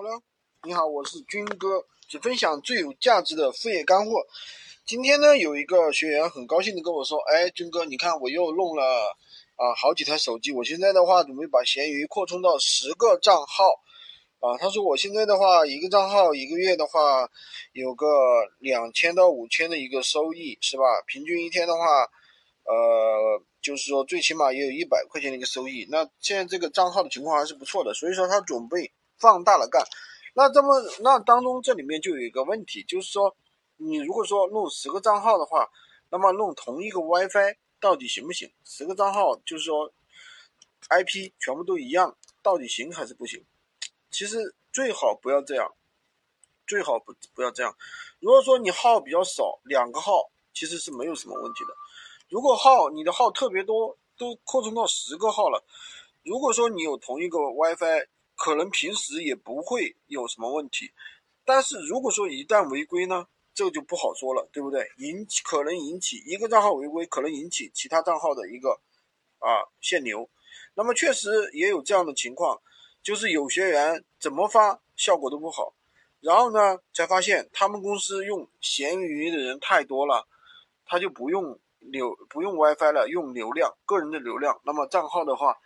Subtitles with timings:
[0.00, 0.22] Hello，
[0.62, 4.12] 你好，我是军哥，只分享最有价值的副业干货。
[4.86, 8.84] 今天呢，有一个学员很高兴的跟我说：“哎，军哥，你看我又弄了
[9.56, 13.64] 啊好几台手机，我现在的话准备把闲鱼扩充到十个账号
[14.38, 17.28] 啊。”他说：“我现在的话，一个账号一个月的话
[17.72, 18.06] 有个
[18.60, 20.84] 两千到五千的一个收益，是吧？
[21.08, 21.80] 平均一天的话，
[22.62, 25.88] 呃，就是说最起码也有一百块钱的一个收益。
[25.90, 29.84] 那现在这个账号的情况还是不错的，所以说他准备。”放大了干，
[30.34, 33.36] 那这么那当中这里面就有一个问题，就是说
[33.76, 35.68] 你如果说弄十个账号的话，
[36.10, 38.52] 那么弄同一个 WiFi 到底行不行？
[38.64, 39.92] 十个账号就是说
[40.88, 43.44] IP 全部都一样，到底行还是不行？
[44.12, 45.74] 其实最好不要这样，
[46.64, 47.76] 最好不不要这样。
[48.20, 51.74] 如果说你号比较少，两个号其实是没有什么问题的。
[52.28, 55.64] 如果号你的号特别多，都扩充到十个号了，
[56.22, 58.06] 如果说你有同一个 WiFi。
[58.38, 60.92] 可能平时也不会有什么问题，
[61.44, 64.88] 但是如果说一旦违规呢，这个就不好说了，对不对？
[64.98, 68.80] 引起可能引起一个账号违规，可能引起其他账号的一个
[69.40, 70.30] 啊限流。
[70.74, 72.62] 那么确实也有这样的情况，
[73.02, 75.74] 就是有学员怎么发效果都不好，
[76.20, 80.28] 然后呢才发现他们公司用闲鱼的人太多了，
[80.86, 85.56] 他就不用流不用 WiFi 了，用流量个人的流量，那么账号的话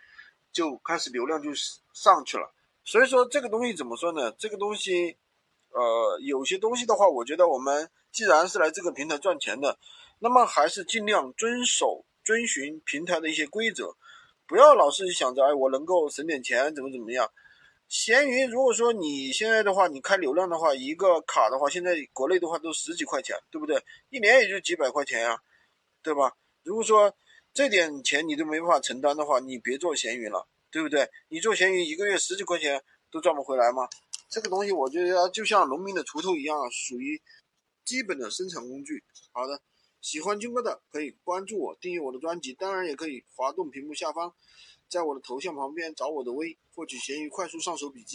[0.51, 1.51] 就开始流量就
[1.93, 2.51] 上去了。
[2.85, 4.33] 所以说这个东西怎么说呢？
[4.33, 5.17] 这个东西，
[5.71, 9.79] 呃，有些东西的话，我觉得我们既然是来这个平台赚钱的，
[10.19, 13.97] 那么还是尽量遵守、遵循平台的一些规则，
[14.47, 17.31] 不要老是想着哎，我能够省点钱，怎么怎么样。
[17.89, 23.83] 闲鱼如果说你现在的话，你开流量的话，一个卡的话，现在国内的话都十几块钱，对不对？
[24.09, 25.39] 一年也就几百块钱呀，
[26.03, 26.33] 对吧？
[26.63, 27.15] 如果说
[27.53, 30.49] 这点钱你都没办法承担的话，你别做闲鱼了。
[30.73, 31.09] 对不对？
[31.29, 33.87] 你做闲鱼一个月十几块钱都赚不回来吗？
[34.31, 37.21] 这个东西我觉得就像农民的锄头一样，属于
[37.85, 39.05] 基本的生产工具。
[39.33, 39.61] 好的，
[40.01, 44.35] 喜欢军哥的可以关注我，订阅我的专辑，当然也可以滑动屏幕下方，
[44.89, 48.11] 在我的头像旁边找我的微，获取闲鱼快速上手笔记。